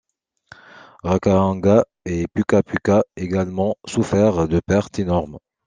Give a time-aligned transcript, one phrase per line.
[1.03, 5.37] Rakahanga et Pukapuka également souffert de pertes énormes.